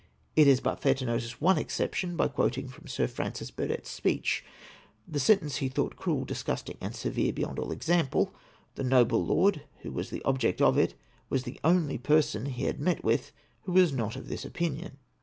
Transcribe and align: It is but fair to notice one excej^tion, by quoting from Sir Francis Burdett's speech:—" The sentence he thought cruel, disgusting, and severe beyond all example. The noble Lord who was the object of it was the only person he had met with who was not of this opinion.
It 0.35 0.47
is 0.47 0.61
but 0.61 0.79
fair 0.81 0.95
to 0.95 1.05
notice 1.05 1.39
one 1.39 1.57
excej^tion, 1.57 2.17
by 2.17 2.27
quoting 2.27 2.67
from 2.67 2.87
Sir 2.87 3.05
Francis 3.05 3.51
Burdett's 3.51 3.91
speech:—" 3.91 4.43
The 5.07 5.19
sentence 5.19 5.57
he 5.57 5.69
thought 5.69 5.95
cruel, 5.95 6.25
disgusting, 6.25 6.75
and 6.81 6.95
severe 6.95 7.31
beyond 7.31 7.59
all 7.59 7.71
example. 7.71 8.33
The 8.73 8.83
noble 8.83 9.23
Lord 9.23 9.61
who 9.81 9.91
was 9.91 10.09
the 10.09 10.23
object 10.23 10.59
of 10.59 10.75
it 10.75 10.95
was 11.29 11.43
the 11.43 11.59
only 11.63 11.99
person 11.99 12.47
he 12.47 12.63
had 12.63 12.79
met 12.79 13.03
with 13.03 13.31
who 13.65 13.73
was 13.73 13.93
not 13.93 14.15
of 14.15 14.27
this 14.27 14.43
opinion. 14.43 14.97